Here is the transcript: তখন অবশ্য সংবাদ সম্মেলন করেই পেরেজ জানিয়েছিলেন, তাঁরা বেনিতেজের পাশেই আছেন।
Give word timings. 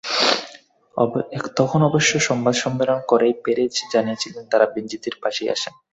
তখন 1.57 1.79
অবশ্য 1.83 2.11
সংবাদ 2.19 2.55
সম্মেলন 2.55 2.99
করেই 3.07 3.33
পেরেজ 3.43 3.73
জানিয়েছিলেন, 3.93 4.43
তাঁরা 4.51 4.65
বেনিতেজের 4.73 5.15
পাশেই 5.23 5.49
আছেন। 5.49 5.73